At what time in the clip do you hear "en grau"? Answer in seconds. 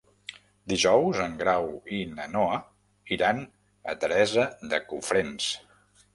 1.25-1.67